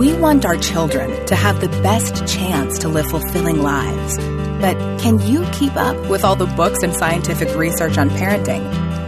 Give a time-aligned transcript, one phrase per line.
[0.00, 4.16] We want our children to have the best chance to live fulfilling lives.
[4.16, 8.62] But can you keep up with all the books and scientific research on parenting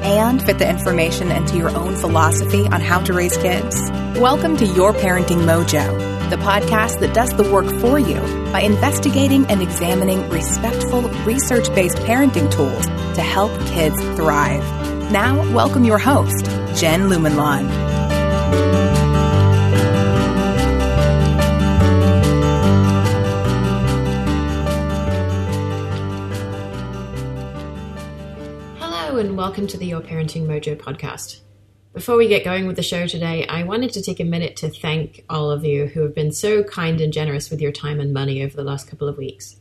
[0.04, 3.74] and fit the information into your own philosophy on how to raise kids?
[4.20, 8.20] Welcome to Your Parenting Mojo, the podcast that does the work for you
[8.52, 12.84] by investigating and examining respectful, research based parenting tools
[13.14, 14.62] to help kids thrive.
[15.10, 16.44] Now, welcome your host,
[16.78, 18.91] Jen Lumanlan.
[29.42, 31.40] Welcome to the Your Parenting Mojo podcast.
[31.92, 34.70] Before we get going with the show today, I wanted to take a minute to
[34.70, 38.12] thank all of you who have been so kind and generous with your time and
[38.12, 39.56] money over the last couple of weeks.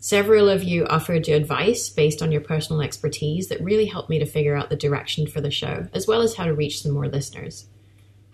[0.00, 4.18] Several of you offered your advice based on your personal expertise that really helped me
[4.18, 6.90] to figure out the direction for the show, as well as how to reach some
[6.90, 7.68] more listeners.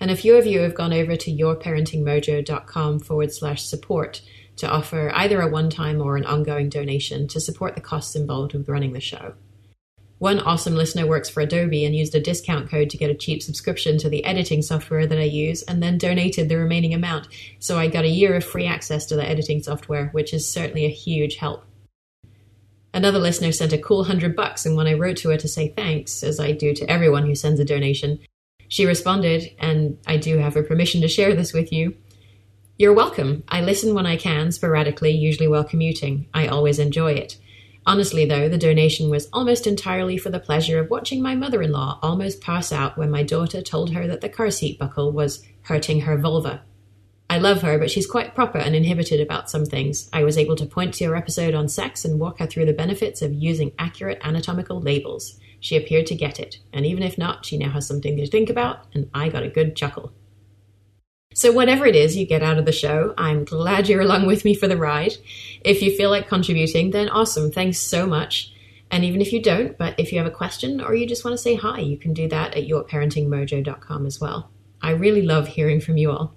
[0.01, 4.23] And a few of you have gone over to yourparentingmojo.com forward slash support
[4.57, 8.55] to offer either a one time or an ongoing donation to support the costs involved
[8.55, 9.35] with running the show.
[10.19, 13.43] One awesome listener works for Adobe and used a discount code to get a cheap
[13.43, 17.29] subscription to the editing software that I use and then donated the remaining amount.
[17.59, 20.87] So I got a year of free access to the editing software, which is certainly
[20.87, 21.67] a huge help.
[22.95, 25.69] Another listener sent a cool hundred bucks, and when I wrote to her to say
[25.69, 28.19] thanks, as I do to everyone who sends a donation,
[28.69, 31.95] she responded, and I do have her permission to share this with you.
[32.79, 33.45] You're welcome.
[33.49, 36.27] I listen when I can, sporadically, usually while commuting.
[36.33, 37.37] I always enjoy it.
[37.87, 41.71] Honestly, though, the donation was almost entirely for the pleasure of watching my mother in
[41.71, 45.47] law almost pass out when my daughter told her that the car seat buckle was
[45.63, 46.63] hurting her vulva.
[47.31, 50.09] I love her, but she's quite proper and inhibited about some things.
[50.13, 52.73] I was able to point to your episode on sex and walk her through the
[52.73, 55.39] benefits of using accurate anatomical labels.
[55.61, 58.51] She appeared to get it, and even if not, she now has something to think
[58.51, 60.13] about, and I got a good chuckle.
[61.37, 64.43] So, whatever it is you get out of the show, I'm glad you're along with
[64.47, 65.19] me for the ride.
[65.63, 67.53] If you feel like contributing, then awesome.
[67.53, 68.55] Thanks so much.
[68.91, 71.35] And even if you don't, but if you have a question or you just want
[71.35, 74.51] to say hi, you can do that at yourparentingmojo.com as well.
[74.81, 76.33] I really love hearing from you all.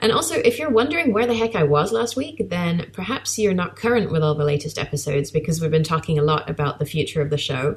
[0.00, 3.54] And also, if you're wondering where the heck I was last week, then perhaps you're
[3.54, 6.86] not current with all the latest episodes because we've been talking a lot about the
[6.86, 7.76] future of the show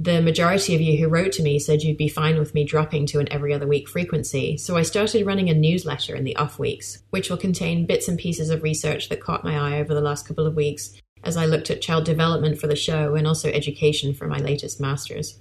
[0.00, 3.04] the majority of you who wrote to me said you'd be fine with me dropping
[3.06, 6.56] to an every other week frequency, so I started running a newsletter in the off
[6.56, 10.00] weeks, which will contain bits and pieces of research that caught my eye over the
[10.00, 10.92] last couple of weeks
[11.24, 14.80] as I looked at child development for the show and also education for my latest
[14.80, 15.36] master's.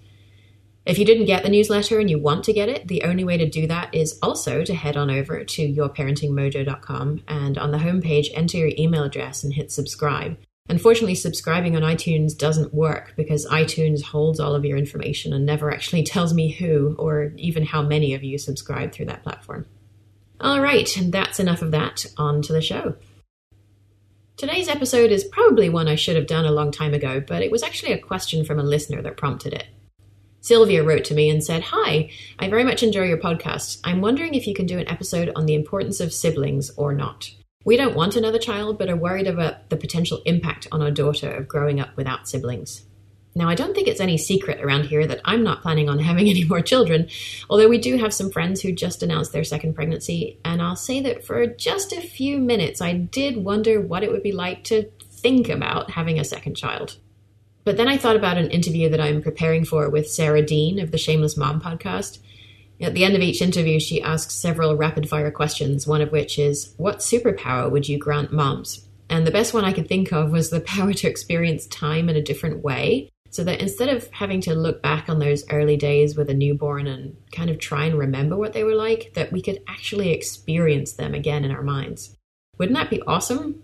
[0.88, 3.38] If you didn't get the newsletter and you want to get it, the only way
[3.38, 8.30] to do that is also to head on over to yourparentingmojo.com and on the homepage
[8.34, 10.36] enter your email address and hit subscribe.
[10.70, 15.72] Unfortunately, subscribing on iTunes doesn't work because iTunes holds all of your information and never
[15.72, 19.66] actually tells me who or even how many of you subscribe through that platform.
[20.40, 22.06] All right, that's enough of that.
[22.18, 22.96] On to the show.
[24.36, 27.50] Today's episode is probably one I should have done a long time ago, but it
[27.50, 29.66] was actually a question from a listener that prompted it.
[30.42, 33.80] Sylvia wrote to me and said, Hi, I very much enjoy your podcast.
[33.84, 37.32] I'm wondering if you can do an episode on the importance of siblings or not.
[37.68, 41.30] We don't want another child, but are worried about the potential impact on our daughter
[41.30, 42.86] of growing up without siblings.
[43.36, 46.30] Now, I don't think it's any secret around here that I'm not planning on having
[46.30, 47.10] any more children,
[47.50, 51.02] although we do have some friends who just announced their second pregnancy, and I'll say
[51.02, 54.90] that for just a few minutes I did wonder what it would be like to
[55.02, 56.96] think about having a second child.
[57.66, 60.92] But then I thought about an interview that I'm preparing for with Sarah Dean of
[60.92, 62.20] the Shameless Mom podcast,
[62.80, 66.38] at the end of each interview, she asks several rapid fire questions, one of which
[66.38, 68.88] is, What superpower would you grant moms?
[69.10, 72.16] And the best one I could think of was the power to experience time in
[72.16, 73.10] a different way.
[73.30, 76.88] So that instead of having to look back on those early days with a newborn
[76.88, 80.94] and kind of try and remember what they were like, that we could actually experience
[80.94, 82.16] them again in our minds.
[82.58, 83.62] Wouldn't that be awesome?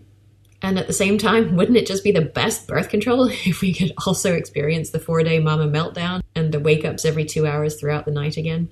[0.60, 3.72] And at the same time, wouldn't it just be the best birth control if we
[3.72, 7.76] could also experience the four day mama meltdown and the wake ups every two hours
[7.76, 8.68] throughout the night again?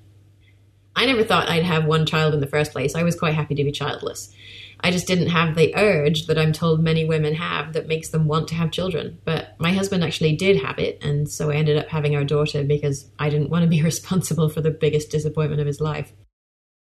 [0.95, 2.95] I never thought I'd have one child in the first place.
[2.95, 4.33] I was quite happy to be childless.
[4.85, 8.27] I just didn't have the urge that I'm told many women have that makes them
[8.27, 9.19] want to have children.
[9.25, 12.65] But my husband actually did have it, and so I ended up having our daughter
[12.65, 16.13] because I didn't want to be responsible for the biggest disappointment of his life.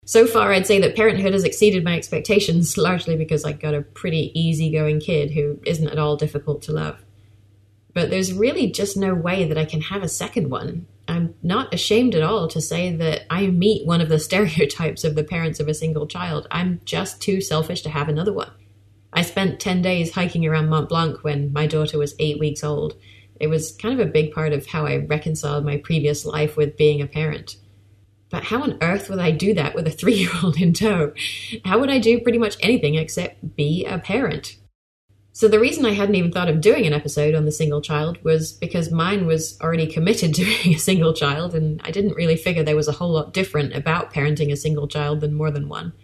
[0.04, 3.82] So far, I'd say that parenthood has exceeded my expectations, largely because I got a
[3.82, 7.04] pretty easygoing kid who isn't at all difficult to love.
[7.94, 10.86] But there's really just no way that I can have a second one.
[11.12, 15.14] I'm not ashamed at all to say that I meet one of the stereotypes of
[15.14, 16.46] the parents of a single child.
[16.50, 18.50] I'm just too selfish to have another one.
[19.12, 22.94] I spent 10 days hiking around Mont Blanc when my daughter was eight weeks old.
[23.38, 26.78] It was kind of a big part of how I reconciled my previous life with
[26.78, 27.56] being a parent.
[28.30, 31.12] But how on earth would I do that with a three year old in tow?
[31.66, 34.56] How would I do pretty much anything except be a parent?
[35.34, 38.22] So, the reason I hadn't even thought of doing an episode on the single child
[38.22, 42.36] was because mine was already committed to being a single child, and I didn't really
[42.36, 45.70] figure there was a whole lot different about parenting a single child than more than
[45.70, 45.94] one.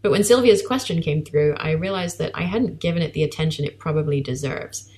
[0.00, 3.66] But when Sylvia's question came through, I realized that I hadn't given it the attention
[3.66, 4.90] it probably deserves.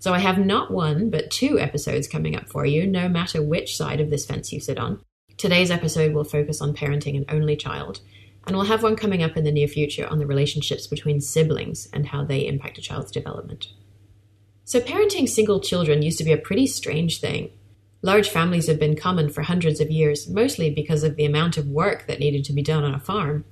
[0.00, 3.76] So, I have not one, but two episodes coming up for you, no matter which
[3.76, 5.04] side of this fence you sit on.
[5.36, 8.00] Today's episode will focus on parenting an only child
[8.50, 11.88] and we'll have one coming up in the near future on the relationships between siblings
[11.92, 13.68] and how they impact a child's development.
[14.64, 17.52] So, parenting single children used to be a pretty strange thing.
[18.02, 21.68] Large families have been common for hundreds of years, mostly because of the amount of
[21.68, 23.44] work that needed to be done on a farm.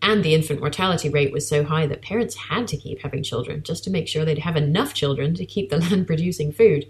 [0.00, 3.64] And the infant mortality rate was so high that parents had to keep having children
[3.64, 6.86] just to make sure they'd have enough children to keep the land producing food.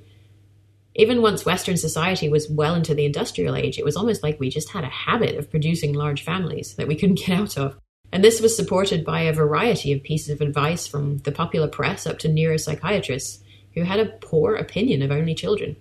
[0.99, 4.49] Even once Western society was well into the industrial age, it was almost like we
[4.49, 7.79] just had a habit of producing large families that we couldn't get out of.
[8.11, 12.07] And this was supported by a variety of pieces of advice from the popular press
[12.07, 13.43] up to neuropsychiatrists
[13.75, 15.77] who had a poor opinion of only children.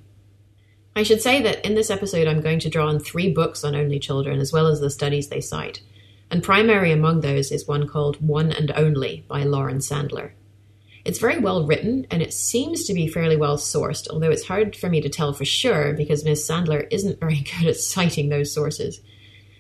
[0.98, 3.74] I should say that in this episode, I'm going to draw on three books on
[3.74, 5.82] only children as well as the studies they cite.
[6.30, 10.32] And primary among those is one called One and Only by Lauren Sandler.
[11.06, 14.76] It's very well written and it seems to be fairly well sourced, although it's hard
[14.76, 16.48] for me to tell for sure because Ms.
[16.50, 19.00] Sandler isn't very good at citing those sources.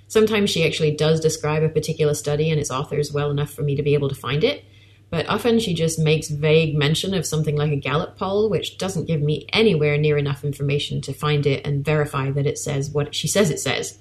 [0.07, 3.75] Sometimes she actually does describe a particular study and its authors well enough for me
[3.75, 4.65] to be able to find it,
[5.09, 9.05] but often she just makes vague mention of something like a Gallup poll, which doesn't
[9.05, 13.13] give me anywhere near enough information to find it and verify that it says what
[13.13, 13.99] she says it says.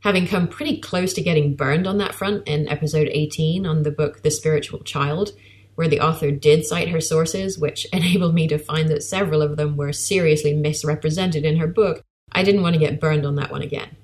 [0.00, 3.90] Having come pretty close to getting burned on that front in episode 18 on the
[3.90, 5.32] book The Spiritual Child,
[5.78, 9.56] where the author did cite her sources, which enabled me to find that several of
[9.56, 12.02] them were seriously misrepresented in her book,
[12.32, 13.96] I didn't want to get burned on that one again.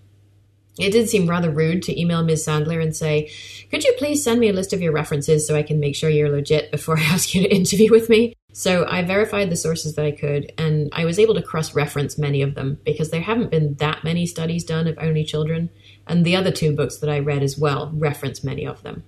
[0.79, 2.47] It did seem rather rude to email Ms.
[2.47, 3.29] Sandler and say,
[3.73, 6.09] Could you please send me a list of your references so I can make sure
[6.09, 8.35] you're legit before I ask you to interview with me?
[8.53, 12.17] So I verified the sources that I could, and I was able to cross reference
[12.17, 15.71] many of them because there haven't been that many studies done of only children,
[16.07, 19.03] and the other two books that I read as well reference many of them.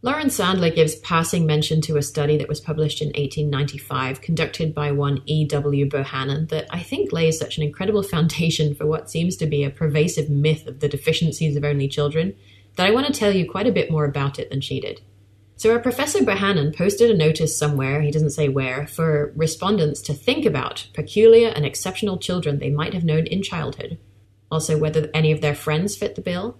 [0.00, 4.92] Lauren Sandler gives passing mention to a study that was published in 1895, conducted by
[4.92, 5.88] one E.W.
[5.88, 9.70] Bohannon, that I think lays such an incredible foundation for what seems to be a
[9.70, 12.36] pervasive myth of the deficiencies of only children
[12.76, 15.00] that I want to tell you quite a bit more about it than she did.
[15.56, 20.14] So, our Professor Bohannon posted a notice somewhere, he doesn't say where, for respondents to
[20.14, 23.98] think about peculiar and exceptional children they might have known in childhood.
[24.48, 26.56] Also, whether any of their friends fit the bill,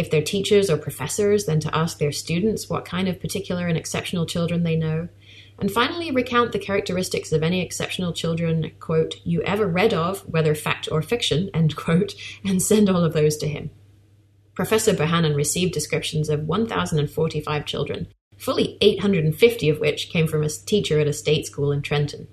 [0.00, 3.76] if they're teachers or professors, then to ask their students what kind of particular and
[3.76, 5.08] exceptional children they know.
[5.58, 10.54] And finally, recount the characteristics of any exceptional children, quote, you ever read of, whether
[10.54, 12.14] fact or fiction, end quote,
[12.46, 13.68] and send all of those to him.
[14.54, 18.08] Professor Bohannon received descriptions of 1,045 children,
[18.38, 22.26] fully 850 of which came from a teacher at a state school in Trenton.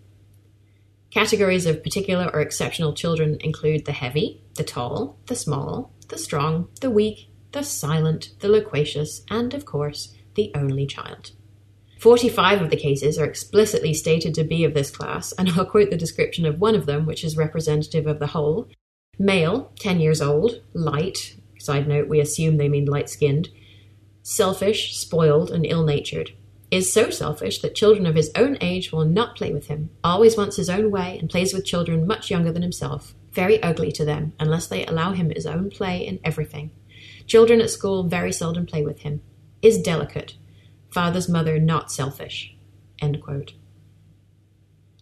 [1.12, 6.70] Categories of particular or exceptional children include the heavy, the tall, the small, the strong,
[6.80, 11.32] the weak, the silent, the loquacious, and, of course, the only child.
[12.00, 15.90] 45 of the cases are explicitly stated to be of this class, and I'll quote
[15.90, 18.68] the description of one of them, which is representative of the whole.
[19.18, 23.50] Male, 10 years old, light, side note, we assume they mean light skinned,
[24.22, 26.32] selfish, spoiled, and ill natured.
[26.70, 30.36] Is so selfish that children of his own age will not play with him, always
[30.36, 33.16] wants his own way, and plays with children much younger than himself.
[33.32, 36.72] Very ugly to them, unless they allow him his own play in everything.
[37.28, 39.22] Children at school very seldom play with him.
[39.62, 40.36] Is delicate.
[40.90, 42.56] Father's mother not selfish.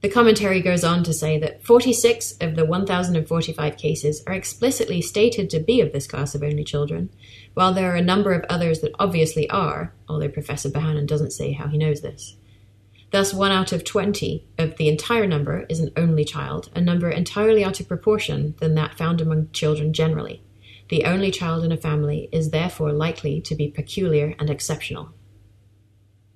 [0.02, 5.50] The commentary goes on to say that 46 of the 1,045 cases are explicitly stated
[5.50, 7.10] to be of this class of only children,
[7.54, 11.54] while there are a number of others that obviously are, although Professor Bohannon doesn't say
[11.54, 12.36] how he knows this.
[13.12, 17.10] Thus, one out of 20 of the entire number is an only child, a number
[17.10, 20.44] entirely out of proportion than that found among children generally.
[20.90, 25.10] The only child in a family is therefore likely to be peculiar and exceptional.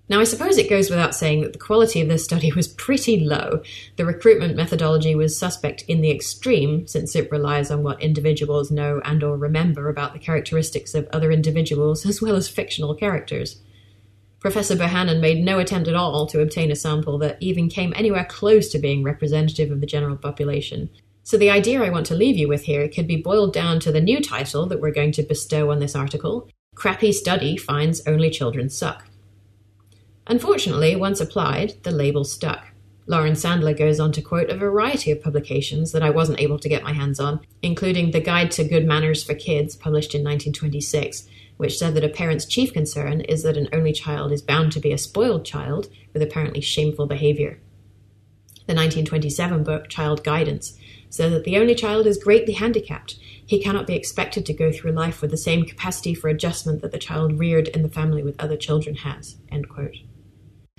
[0.09, 3.19] Now, I suppose it goes without saying that the quality of this study was pretty
[3.19, 3.61] low.
[3.95, 9.01] The recruitment methodology was suspect in the extreme, since it relies on what individuals know
[9.05, 13.61] and or remember about the characteristics of other individuals as well as fictional characters.
[14.39, 18.25] Professor Bohannon made no attempt at all to obtain a sample that even came anywhere
[18.25, 20.89] close to being representative of the general population,
[21.29, 23.91] so, the idea I want to leave you with here could be boiled down to
[23.91, 28.31] the new title that we're going to bestow on this article Crappy Study Finds Only
[28.31, 29.05] Children Suck.
[30.25, 32.69] Unfortunately, once applied, the label stuck.
[33.05, 36.67] Lauren Sandler goes on to quote a variety of publications that I wasn't able to
[36.67, 41.27] get my hands on, including The Guide to Good Manners for Kids, published in 1926,
[41.57, 44.79] which said that a parent's chief concern is that an only child is bound to
[44.79, 47.59] be a spoiled child with apparently shameful behavior.
[48.65, 50.78] The 1927 book, Child Guidance,
[51.09, 53.17] said that the only child is greatly handicapped.
[53.45, 56.91] He cannot be expected to go through life with the same capacity for adjustment that
[56.91, 59.37] the child reared in the family with other children has.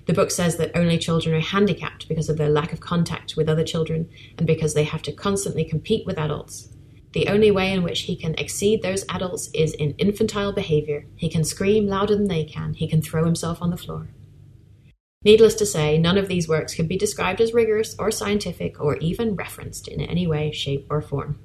[0.06, 3.48] The book says that only children are handicapped because of their lack of contact with
[3.48, 4.08] other children
[4.38, 6.68] and because they have to constantly compete with adults.
[7.12, 11.06] The only way in which he can exceed those adults is in infantile behavior.
[11.16, 12.74] He can scream louder than they can.
[12.74, 14.08] He can throw himself on the floor.
[15.22, 18.96] Needless to say, none of these works can be described as rigorous or scientific or
[18.98, 21.38] even referenced in any way, shape, or form.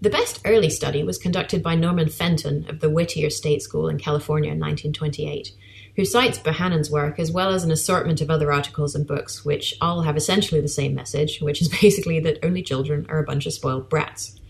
[0.00, 3.98] The best early study was conducted by Norman Fenton of the Whittier State School in
[3.98, 5.52] California in 1928,
[5.94, 9.76] who cites Bohannon's work as well as an assortment of other articles and books, which
[9.80, 13.46] all have essentially the same message, which is basically that only children are a bunch
[13.46, 14.40] of spoiled brats.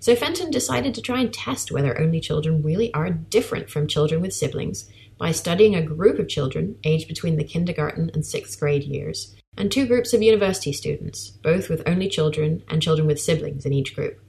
[0.00, 4.20] So Fenton decided to try and test whether only children really are different from children
[4.20, 4.88] with siblings
[5.18, 9.70] by studying a group of children aged between the kindergarten and sixth grade years, and
[9.70, 13.94] two groups of university students, both with only children and children with siblings in each
[13.94, 14.20] group.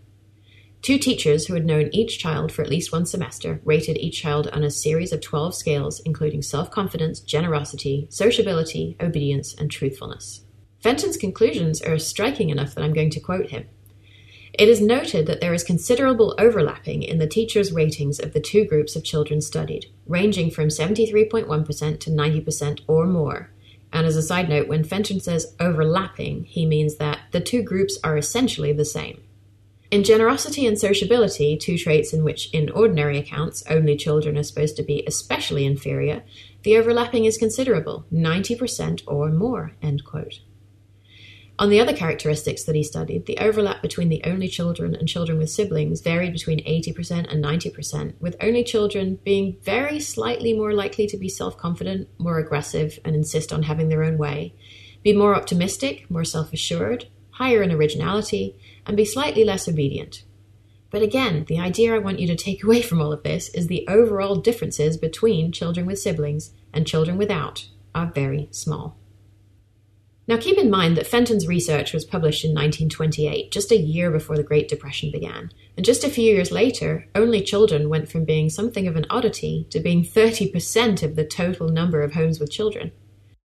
[0.82, 4.48] Two teachers who had known each child for at least one semester rated each child
[4.48, 10.46] on a series of 12 scales, including self confidence, generosity, sociability, obedience, and truthfulness.
[10.82, 13.68] Fenton's conclusions are striking enough that I'm going to quote him.
[14.60, 18.66] It is noted that there is considerable overlapping in the teachers' ratings of the two
[18.66, 23.52] groups of children studied, ranging from 73.1% to 90% or more.
[23.94, 27.98] And as a side note, when Fenton says overlapping, he means that the two groups
[28.04, 29.22] are essentially the same.
[29.92, 34.76] In generosity and sociability, two traits in which, in ordinary accounts, only children are supposed
[34.76, 36.22] to be especially inferior,
[36.64, 39.72] the overlapping is considerable 90% or more.
[39.82, 40.42] End quote.
[41.60, 45.38] On the other characteristics that he studied, the overlap between the only children and children
[45.38, 51.06] with siblings varied between 80% and 90%, with only children being very slightly more likely
[51.08, 54.56] to be self confident, more aggressive, and insist on having their own way,
[55.04, 60.24] be more optimistic, more self assured, higher in originality, and be slightly less obedient.
[60.92, 63.68] But again, the idea I want you to take away from all of this is
[63.68, 68.99] the overall differences between children with siblings and children without are very small.
[70.30, 74.38] Now, keep in mind that Fenton's research was published in 1928, just a year before
[74.38, 75.50] the Great Depression began.
[75.76, 79.66] And just a few years later, only children went from being something of an oddity
[79.72, 82.92] to being 30% of the total number of homes with children.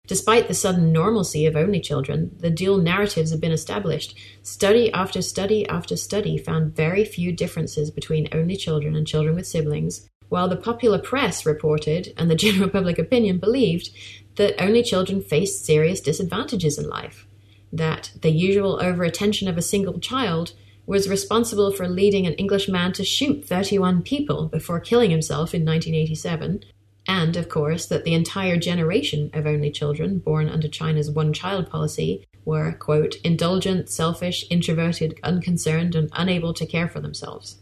[0.07, 4.17] Despite the sudden normalcy of only children, the dual narratives have been established.
[4.41, 9.47] Study after study after study found very few differences between only children and children with
[9.47, 13.89] siblings, while the popular press reported and the general public opinion believed
[14.35, 17.27] that only children faced serious disadvantages in life,
[17.71, 20.53] that the usual overattention of a single child
[20.85, 25.63] was responsible for leading an English man to shoot 31 people before killing himself in
[25.63, 26.63] 1987,
[27.07, 31.69] and, of course, that the entire generation of only children born under China's one child
[31.69, 37.57] policy were, quote, indulgent, selfish, introverted, unconcerned, and unable to care for themselves.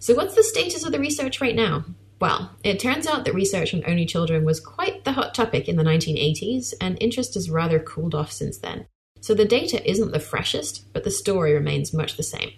[0.00, 1.84] So, what's the status of the research right now?
[2.20, 5.76] Well, it turns out that research on only children was quite the hot topic in
[5.76, 8.86] the 1980s, and interest has rather cooled off since then.
[9.20, 12.52] So the data isn't the freshest, but the story remains much the same.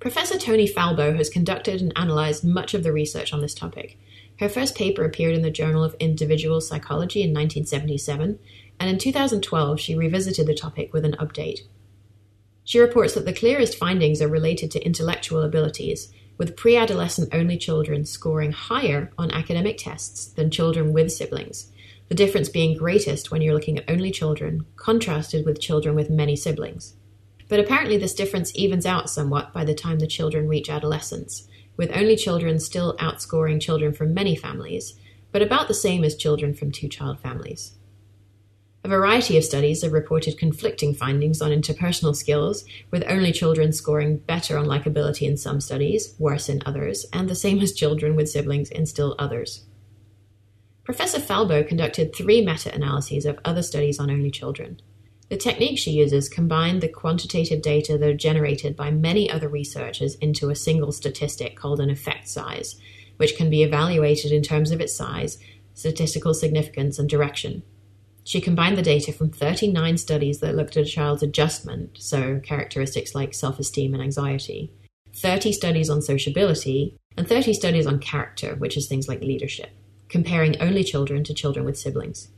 [0.00, 3.98] Professor Tony Falbo has conducted and analysed much of the research on this topic.
[4.38, 8.38] Her first paper appeared in the Journal of Individual Psychology in 1977,
[8.78, 11.60] and in 2012 she revisited the topic with an update.
[12.62, 17.56] She reports that the clearest findings are related to intellectual abilities, with pre adolescent only
[17.56, 21.72] children scoring higher on academic tests than children with siblings,
[22.08, 26.36] the difference being greatest when you're looking at only children, contrasted with children with many
[26.36, 26.94] siblings.
[27.48, 31.96] But apparently, this difference evens out somewhat by the time the children reach adolescence, with
[31.96, 34.98] only children still outscoring children from many families,
[35.32, 37.76] but about the same as children from two child families.
[38.86, 44.18] A variety of studies have reported conflicting findings on interpersonal skills, with only children scoring
[44.18, 48.28] better on likability in some studies, worse in others, and the same as children with
[48.28, 49.64] siblings in still others.
[50.84, 54.80] Professor Falbo conducted three meta analyses of other studies on only children.
[55.30, 60.14] The technique she uses combined the quantitative data that are generated by many other researchers
[60.14, 62.76] into a single statistic called an effect size,
[63.16, 65.38] which can be evaluated in terms of its size,
[65.74, 67.64] statistical significance, and direction.
[68.26, 73.14] She combined the data from 39 studies that looked at a child's adjustment, so characteristics
[73.14, 74.72] like self esteem and anxiety,
[75.14, 79.70] 30 studies on sociability, and 30 studies on character, which is things like leadership,
[80.08, 82.32] comparing only children to children with siblings.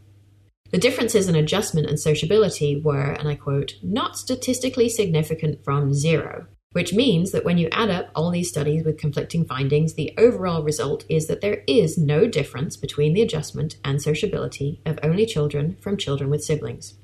[0.73, 6.49] The differences in adjustment and sociability were, and I quote, not statistically significant from zero,
[6.72, 10.62] which means that when you add up all these studies with conflicting findings, the overall
[10.62, 15.76] result is that there is no difference between the adjustment and sociability of only children
[15.80, 16.94] from children with siblings.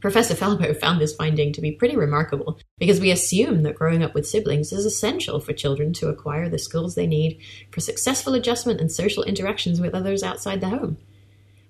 [0.00, 4.14] Professor Falbo found this finding to be pretty remarkable because we assume that growing up
[4.14, 7.40] with siblings is essential for children to acquire the skills they need
[7.72, 10.98] for successful adjustment and social interactions with others outside the home.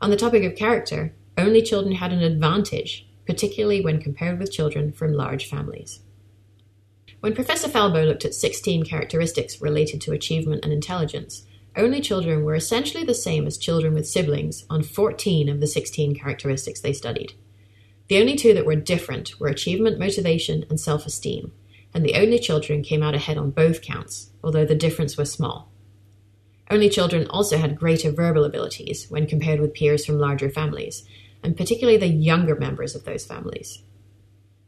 [0.00, 4.92] On the topic of character, only children had an advantage, particularly when compared with children
[4.92, 6.00] from large families.
[7.26, 12.54] When Professor Falbo looked at 16 characteristics related to achievement and intelligence, only children were
[12.54, 17.32] essentially the same as children with siblings on 14 of the 16 characteristics they studied.
[18.06, 21.50] The only two that were different were achievement motivation and self esteem,
[21.92, 25.72] and the only children came out ahead on both counts, although the difference was small.
[26.70, 31.02] Only children also had greater verbal abilities when compared with peers from larger families,
[31.42, 33.82] and particularly the younger members of those families.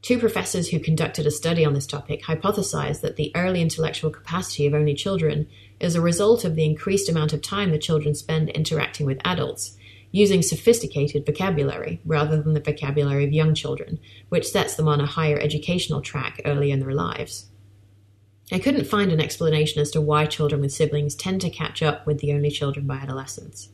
[0.01, 4.67] Two professors who conducted a study on this topic hypothesized that the early intellectual capacity
[4.67, 5.49] of only children
[5.81, 9.77] is a result of the increased amount of time the children spend interacting with adults,
[10.13, 15.07] using sophisticated vocabulary rather than the vocabulary of young children, which sets them on a
[15.07, 17.47] higher educational track early in their lives.
[18.51, 22.07] I couldn't find an explanation as to why children with siblings tend to catch up
[22.07, 23.69] with the only children by adolescence.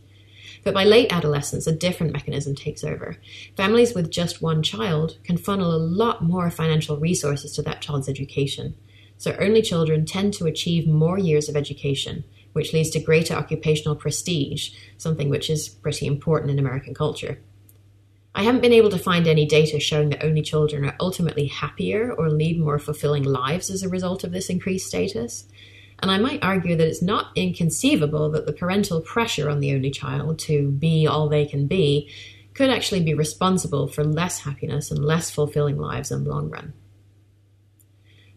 [0.64, 3.18] But by late adolescence, a different mechanism takes over.
[3.56, 8.09] Families with just one child can funnel a lot more financial resources to that child's
[8.09, 8.75] education.
[9.18, 13.94] So only children tend to achieve more years of education, which leads to greater occupational
[13.94, 17.38] prestige, something which is pretty important in American culture.
[18.35, 22.12] I haven't been able to find any data showing that only children are ultimately happier
[22.12, 25.44] or lead more fulfilling lives as a result of this increased status.
[26.00, 29.90] And I might argue that it's not inconceivable that the parental pressure on the only
[29.90, 32.10] child to be all they can be
[32.54, 36.72] could actually be responsible for less happiness and less fulfilling lives in the long run.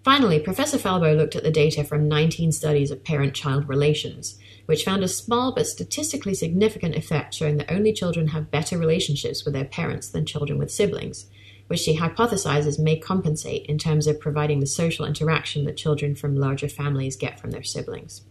[0.04, 4.86] Finally, Professor Falbo looked at the data from 19 studies of parent child relations, which
[4.86, 9.54] found a small but statistically significant effect showing that only children have better relationships with
[9.54, 11.26] their parents than children with siblings,
[11.68, 16.36] which she hypothesizes may compensate in terms of providing the social interaction that children from
[16.36, 18.22] larger families get from their siblings.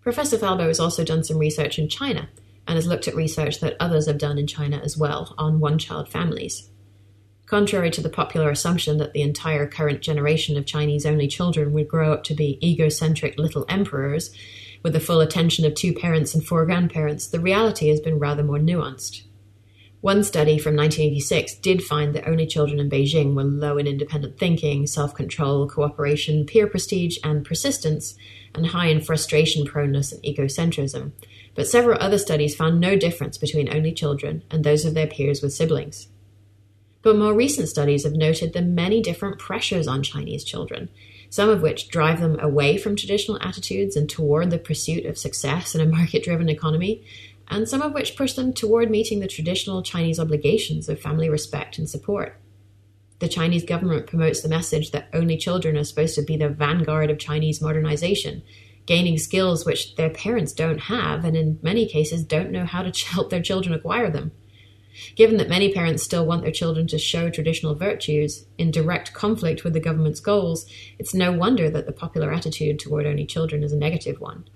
[0.00, 2.28] Professor Falbo has also done some research in China
[2.66, 5.78] and has looked at research that others have done in China as well on one
[5.78, 6.70] child families.
[7.46, 11.88] Contrary to the popular assumption that the entire current generation of Chinese only children would
[11.88, 14.30] grow up to be egocentric little emperors,
[14.82, 18.42] with the full attention of two parents and four grandparents, the reality has been rather
[18.42, 19.22] more nuanced.
[20.00, 24.38] One study from 1986 did find that only children in Beijing were low in independent
[24.38, 28.14] thinking, self control, cooperation, peer prestige, and persistence,
[28.54, 31.10] and high in frustration proneness and egocentrism.
[31.56, 35.42] But several other studies found no difference between only children and those of their peers
[35.42, 36.06] with siblings.
[37.02, 40.90] But more recent studies have noted the many different pressures on Chinese children,
[41.30, 45.74] some of which drive them away from traditional attitudes and toward the pursuit of success
[45.74, 47.04] in a market driven economy,
[47.48, 51.78] and some of which push them toward meeting the traditional Chinese obligations of family respect
[51.78, 52.40] and support.
[53.20, 57.10] The Chinese government promotes the message that only children are supposed to be the vanguard
[57.10, 58.42] of Chinese modernization,
[58.86, 63.06] gaining skills which their parents don't have and in many cases don't know how to
[63.06, 64.32] help their children acquire them.
[65.14, 69.62] Given that many parents still want their children to show traditional virtues in direct conflict
[69.62, 70.66] with the government's goals,
[70.98, 74.48] it's no wonder that the popular attitude toward only children is a negative one.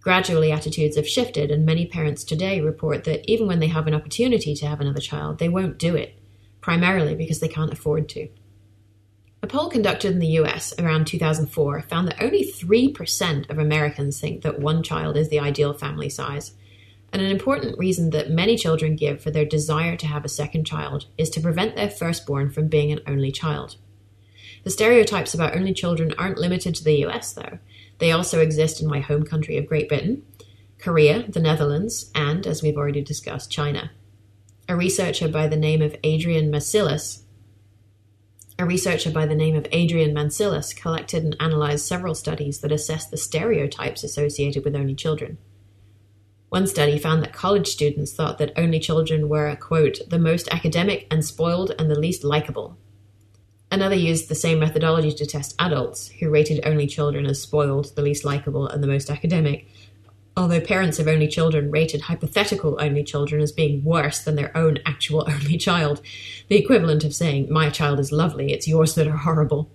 [0.00, 3.94] Gradually, attitudes have shifted, and many parents today report that even when they have an
[3.94, 6.18] opportunity to have another child, they won't do it,
[6.60, 8.28] primarily because they can't afford to.
[9.42, 14.42] A poll conducted in the US around 2004 found that only 3% of Americans think
[14.42, 16.52] that one child is the ideal family size,
[17.12, 20.64] and an important reason that many children give for their desire to have a second
[20.64, 23.76] child is to prevent their firstborn from being an only child.
[24.64, 27.58] The stereotypes about only children aren't limited to the US, though.
[27.98, 30.24] They also exist in my home country of Great Britain,
[30.78, 33.90] Korea, the Netherlands, and, as we've already discussed, China.
[34.68, 37.24] A researcher by the name of Adrian Mancillas
[38.60, 43.12] a researcher by the name of Adrian Mancillas collected and analyzed several studies that assessed
[43.12, 45.38] the stereotypes associated with only children.
[46.48, 51.06] One study found that college students thought that only children were, quote, the most academic
[51.08, 52.76] and spoiled and the least likable.
[53.70, 58.02] Another used the same methodology to test adults, who rated only children as spoiled, the
[58.02, 59.68] least likable, and the most academic,
[60.38, 64.78] although parents of only children rated hypothetical only children as being worse than their own
[64.86, 66.00] actual only child,
[66.48, 69.70] the equivalent of saying, My child is lovely, it's yours that are horrible.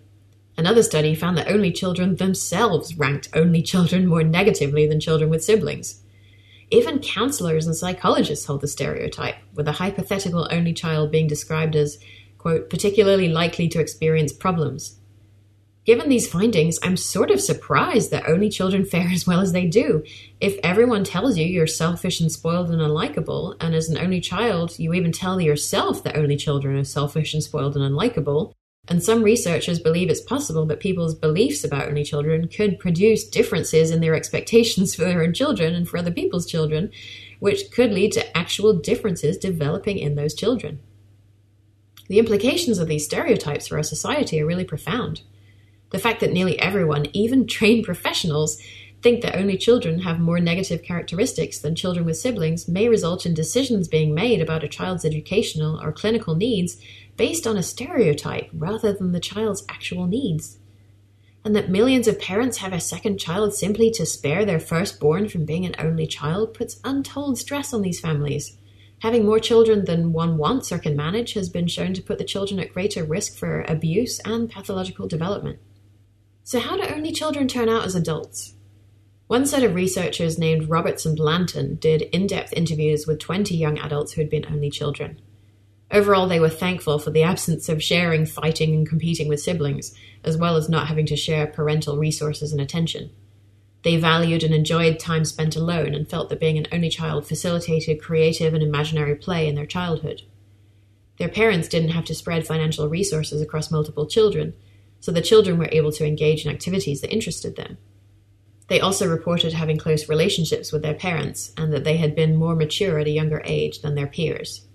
[0.58, 5.44] Another study found that only children themselves ranked only children more negatively than children with
[5.44, 6.02] siblings.
[6.72, 12.00] Even counselors and psychologists hold the stereotype, with a hypothetical only child being described as,
[12.44, 15.00] quote, particularly likely to experience problems.
[15.86, 19.66] Given these findings, I'm sort of surprised that only children fare as well as they
[19.66, 20.04] do.
[20.42, 24.78] If everyone tells you you're selfish and spoiled and unlikable, and as an only child,
[24.78, 28.52] you even tell yourself that only children are selfish and spoiled and unlikable,
[28.90, 33.90] and some researchers believe it's possible that people's beliefs about only children could produce differences
[33.90, 36.92] in their expectations for their own children and for other people's children,
[37.40, 40.82] which could lead to actual differences developing in those children.
[42.14, 45.24] The implications of these stereotypes for our society are really profound.
[45.90, 48.62] The fact that nearly everyone, even trained professionals,
[49.02, 53.34] think that only children have more negative characteristics than children with siblings may result in
[53.34, 56.80] decisions being made about a child's educational or clinical needs
[57.18, 60.60] based on a stereotype rather than the child's actual needs.
[61.44, 65.46] And that millions of parents have a second child simply to spare their firstborn from
[65.46, 68.56] being an only child puts untold stress on these families.
[69.04, 72.24] Having more children than one wants or can manage has been shown to put the
[72.24, 75.60] children at greater risk for abuse and pathological development.
[76.46, 78.54] So, how do only children turn out as adults?
[79.28, 83.78] One set of researchers named Roberts and Blanton did in depth interviews with 20 young
[83.78, 85.20] adults who had been only children.
[85.92, 90.38] Overall, they were thankful for the absence of sharing, fighting, and competing with siblings, as
[90.38, 93.12] well as not having to share parental resources and attention.
[93.84, 98.02] They valued and enjoyed time spent alone and felt that being an only child facilitated
[98.02, 100.24] creative and imaginary play in their childhood.
[101.18, 104.54] Their parents didn't have to spread financial resources across multiple children,
[105.00, 107.78] so the children were able to engage in activities that interested them.
[108.68, 112.56] They also reported having close relationships with their parents and that they had been more
[112.56, 114.66] mature at a younger age than their peers.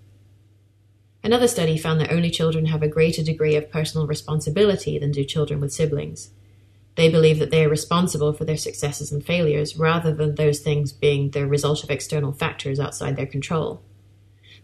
[1.23, 5.25] Another study found that only children have a greater degree of personal responsibility than do
[5.25, 6.29] children with siblings.
[6.99, 10.91] They believe that they are responsible for their successes and failures rather than those things
[10.91, 13.81] being the result of external factors outside their control.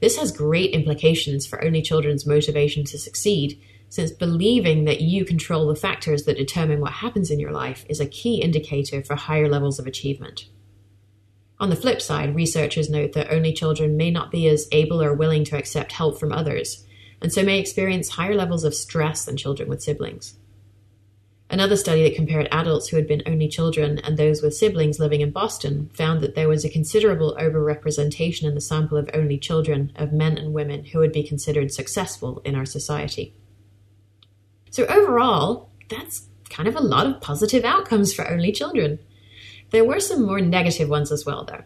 [0.01, 5.67] This has great implications for only children's motivation to succeed, since believing that you control
[5.67, 9.47] the factors that determine what happens in your life is a key indicator for higher
[9.47, 10.49] levels of achievement.
[11.57, 15.13] On the flip side, researchers note that only children may not be as able or
[15.13, 16.85] willing to accept help from others,
[17.21, 20.35] and so may experience higher levels of stress than children with siblings.
[21.49, 25.21] Another study that compared adults who had been only children and those with siblings living
[25.21, 29.91] in Boston found that there was a considerable overrepresentation in the sample of only children
[29.95, 33.35] of men and women who would be considered successful in our society.
[34.71, 38.99] So, overall, that's kind of a lot of positive outcomes for only children.
[39.69, 41.63] There were some more negative ones as well, though.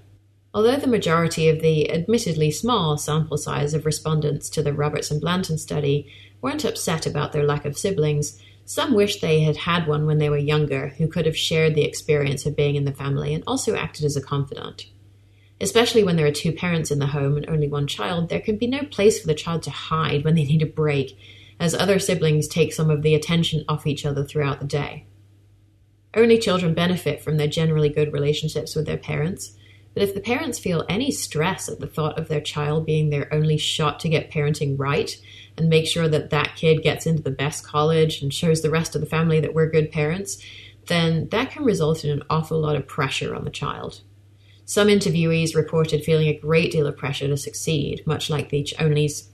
[0.53, 5.21] Although the majority of the admittedly small sample size of respondents to the Roberts and
[5.21, 6.11] Blanton study
[6.41, 10.29] weren't upset about their lack of siblings, some wish they had had one when they
[10.29, 13.75] were younger who could have shared the experience of being in the family and also
[13.75, 14.85] acted as a confidant.
[15.59, 18.57] Especially when there are two parents in the home and only one child, there can
[18.57, 21.17] be no place for the child to hide when they need a break,
[21.59, 25.07] as other siblings take some of the attention off each other throughout the day.
[26.13, 29.57] Only children benefit from their generally good relationships with their parents,
[29.95, 33.33] but if the parents feel any stress at the thought of their child being their
[33.33, 35.19] only shot to get parenting right
[35.59, 38.95] and make sure that that kid gets into the best college and shows the rest
[38.95, 40.41] of the family that we're good parents,
[40.87, 44.01] then that can result in an awful lot of pressure on the child.
[44.63, 49.27] Some interviewees reported feeling a great deal of pressure to succeed, much like the onlys.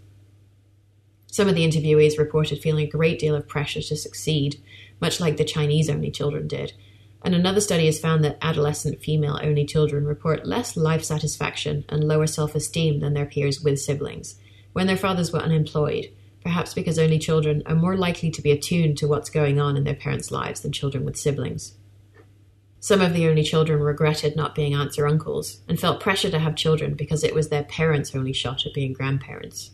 [1.31, 4.61] Some of the interviewees reported feeling a great deal of pressure to succeed,
[4.99, 6.73] much like the Chinese only children did.
[7.21, 12.03] And another study has found that adolescent female only children report less life satisfaction and
[12.03, 14.39] lower self esteem than their peers with siblings
[14.75, 16.11] when their fathers were unemployed,
[16.45, 19.83] perhaps because only children are more likely to be attuned to what's going on in
[19.83, 21.73] their parents' lives than children with siblings.
[22.79, 26.39] Some of the only children regretted not being aunts or uncles and felt pressure to
[26.39, 29.71] have children because it was their parents' only shot at being grandparents.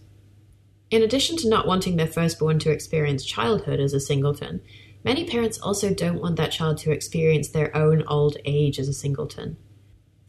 [0.90, 4.62] In addition to not wanting their firstborn to experience childhood as a singleton,
[5.04, 8.94] Many parents also don't want that child to experience their own old age as a
[8.94, 9.58] singleton.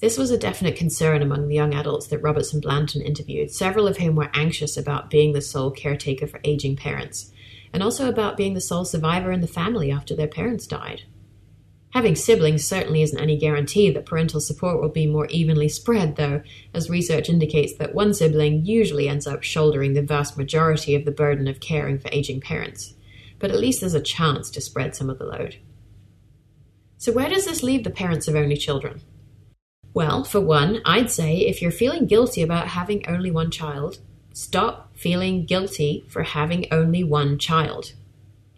[0.02, 3.86] This was a definite concern among the young adults that Roberts and Blanton interviewed, several
[3.86, 7.32] of whom were anxious about being the sole caretaker for aging parents,
[7.72, 11.04] and also about being the sole survivor in the family after their parents died.
[11.94, 16.42] Having siblings certainly isn't any guarantee that parental support will be more evenly spread, though,
[16.74, 21.10] as research indicates that one sibling usually ends up shouldering the vast majority of the
[21.10, 22.92] burden of caring for aging parents
[23.42, 25.56] but at least there's a chance to spread some of the load.
[26.96, 29.02] So, where does this leave the parents of only children?
[29.94, 33.98] Well, for one, I'd say if you're feeling guilty about having only one child,
[34.32, 37.92] stop feeling guilty for having only one child.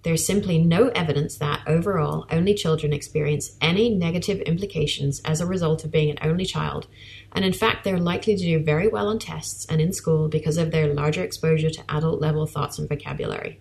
[0.04, 5.82] There's simply no evidence that, overall, only children experience any negative implications as a result
[5.82, 6.86] of being an only child,
[7.32, 10.58] and in fact, they're likely to do very well on tests and in school because
[10.58, 13.58] of their larger exposure to adult level thoughts and vocabulary.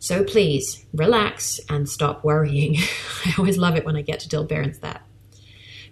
[0.00, 2.76] So please, relax and stop worrying.
[3.24, 5.06] I always love it when I get to tell parents that.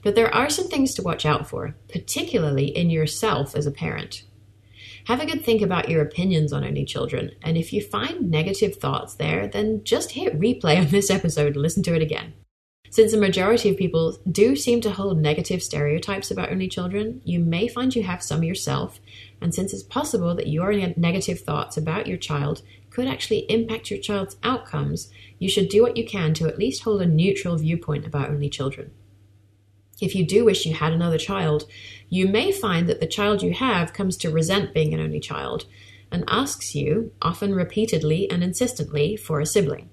[0.02, 4.24] But there are some things to watch out for, particularly in yourself as a parent.
[5.06, 8.76] Have a good think about your opinions on only children, and if you find negative
[8.76, 12.34] thoughts there, then just hit replay on this episode and listen to it again.
[12.90, 17.38] Since the majority of people do seem to hold negative stereotypes about only children, you
[17.38, 19.00] may find you have some yourself,
[19.40, 24.00] and since it's possible that your negative thoughts about your child could actually impact your
[24.00, 25.08] child's outcomes,
[25.38, 28.48] you should do what you can to at least hold a neutral viewpoint about only
[28.48, 28.90] children.
[30.00, 31.66] If you do wish you had another child,
[32.08, 35.66] you may find that the child you have comes to resent being an only child
[36.10, 39.90] and asks you, often repeatedly and insistently, for a sibling.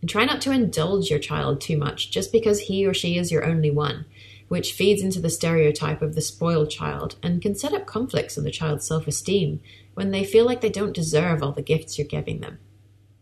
[0.00, 3.30] And try not to indulge your child too much just because he or she is
[3.30, 4.06] your only one,
[4.48, 8.44] which feeds into the stereotype of the spoiled child and can set up conflicts in
[8.44, 9.60] the child's self esteem
[9.94, 12.58] when they feel like they don't deserve all the gifts you're giving them.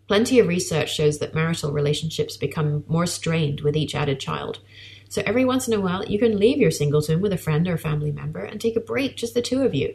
[0.06, 4.60] Plenty of research shows that marital relationships become more strained with each added child,
[5.08, 7.74] so every once in a while, you can leave your singleton with a friend or
[7.74, 9.94] a family member and take a break, just the two of you,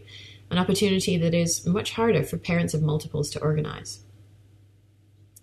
[0.50, 4.04] an opportunity that is much harder for parents of multiples to organize.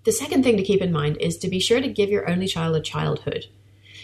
[0.04, 2.46] The second thing to keep in mind is to be sure to give your only
[2.46, 3.46] child a childhood.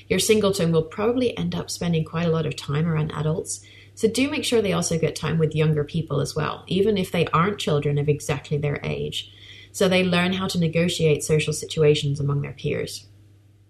[0.08, 3.60] Your singleton will probably end up spending quite a lot of time around adults,
[3.94, 7.10] so do make sure they also get time with younger people as well, even if
[7.10, 9.32] they aren't children of exactly their age,
[9.72, 13.06] so they learn how to negotiate social situations among their peers.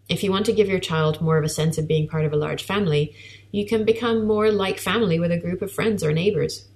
[0.09, 2.33] If you want to give your child more of a sense of being part of
[2.33, 3.15] a large family,
[3.51, 6.69] you can become more like family with a group of friends or neighbors.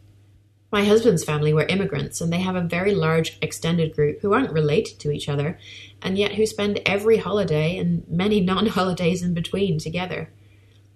[0.73, 4.53] My husband's family were immigrants, and they have a very large extended group who aren't
[4.53, 5.59] related to each other,
[6.01, 10.31] and yet who spend every holiday and many non holidays in between together.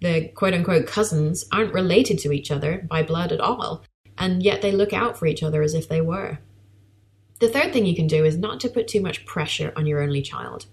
[0.00, 3.84] The quote unquote cousins aren't related to each other by blood at all,
[4.18, 6.38] and yet they look out for each other as if they were.
[7.40, 10.00] The third thing you can do is not to put too much pressure on your
[10.00, 10.66] only child.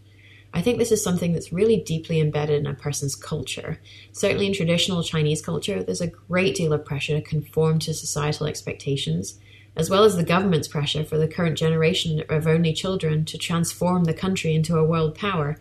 [0.53, 3.79] I think this is something that's really deeply embedded in a person's culture.
[4.11, 8.47] Certainly in traditional Chinese culture, there's a great deal of pressure to conform to societal
[8.47, 9.39] expectations,
[9.77, 14.03] as well as the government's pressure for the current generation of only children to transform
[14.03, 15.57] the country into a world power,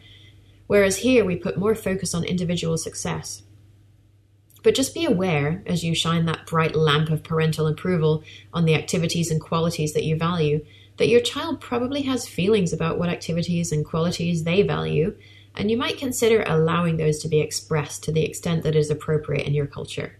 [0.67, 3.43] whereas here we put more focus on individual success.
[4.63, 8.75] But just be aware as you shine that bright lamp of parental approval on the
[8.75, 10.65] activities and qualities that you value
[11.01, 15.17] that your child probably has feelings about what activities and qualities they value,
[15.55, 19.47] and you might consider allowing those to be expressed to the extent that is appropriate
[19.47, 20.19] in your culture.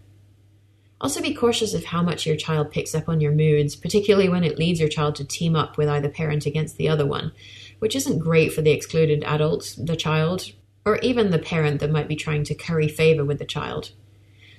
[0.99, 4.43] Also, be cautious of how much your child picks up on your moods, particularly when
[4.43, 7.31] it leads your child to team up with either parent against the other one,
[7.77, 10.51] which isn't great for the excluded adult, the child,
[10.83, 13.91] or even the parent that might be trying to curry favor with the child.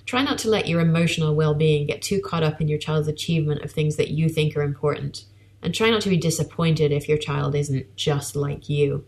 [0.06, 3.08] Try not to let your emotional well being get too caught up in your child's
[3.08, 5.24] achievement of things that you think are important
[5.62, 9.04] and try not to be disappointed if your child isn't just like you.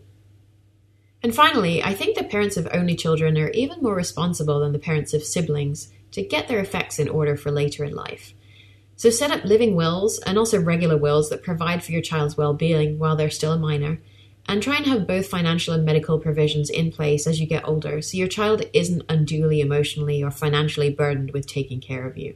[1.21, 4.79] And finally, I think the parents of only children are even more responsible than the
[4.79, 8.33] parents of siblings to get their effects in order for later in life.
[8.95, 12.53] So set up living wills and also regular wills that provide for your child's well
[12.53, 13.99] being while they're still a minor,
[14.47, 18.01] and try and have both financial and medical provisions in place as you get older
[18.01, 22.35] so your child isn't unduly emotionally or financially burdened with taking care of you.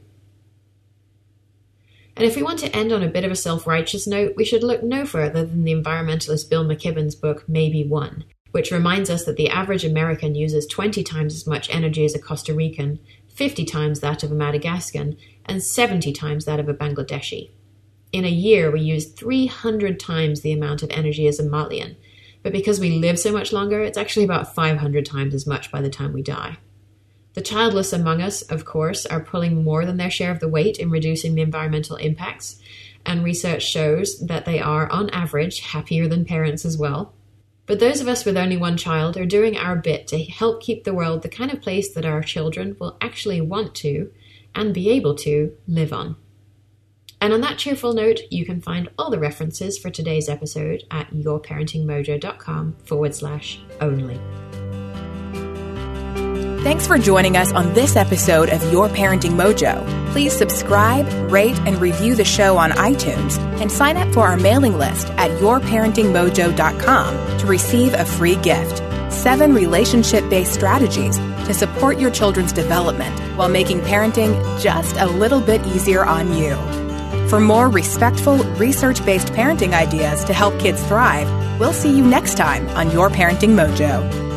[2.20, 4.44] And if we want to end on a bit of a self righteous note, we
[4.44, 9.24] should look no further than the environmentalist Bill McKibben's book, Maybe One, which reminds us
[9.24, 12.98] that the average American uses 20 times as much energy as a Costa Rican,
[13.34, 17.52] 50 times that of a Madagascan, and 70 times that of a Bangladeshi.
[18.12, 21.96] In a year, we use 300 times the amount of energy as a Malian,
[22.42, 25.80] but because we live so much longer, it's actually about 500 times as much by
[25.80, 26.58] the time we die.
[27.34, 30.78] The childless among us, of course, are pulling more than their share of the weight
[30.78, 32.60] in reducing the environmental impacts,
[33.06, 37.14] and research shows that they are, on average, happier than parents as well.
[37.66, 40.82] But those of us with only one child are doing our bit to help keep
[40.82, 44.10] the world the kind of place that our children will actually want to
[44.54, 46.16] and be able to live on.
[47.20, 51.10] And on that cheerful note, you can find all the references for today's episode at
[51.10, 54.18] yourparentingmojo.com forward slash only.
[56.62, 59.82] Thanks for joining us on this episode of Your Parenting Mojo.
[60.12, 64.76] Please subscribe, rate, and review the show on iTunes and sign up for our mailing
[64.76, 68.82] list at yourparentingmojo.com to receive a free gift.
[69.10, 75.40] Seven relationship based strategies to support your children's development while making parenting just a little
[75.40, 76.56] bit easier on you.
[77.28, 81.28] For more respectful, research based parenting ideas to help kids thrive,
[81.60, 84.29] We'll see you next time on Your Parenting Mojo.